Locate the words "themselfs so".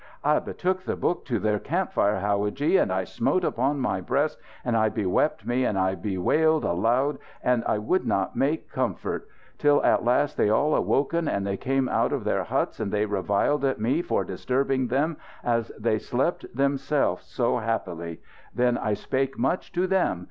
16.57-17.59